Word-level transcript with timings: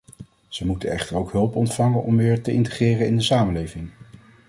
Ze 0.47 0.65
moeten 0.65 0.91
echter 0.91 1.15
ook 1.17 1.31
hulp 1.31 1.55
ontvangen 1.55 2.03
om 2.03 2.17
weer 2.17 2.41
te 2.41 2.51
integreren 2.51 3.07
in 3.07 3.15
de 3.15 3.21
samenleving! 3.21 3.89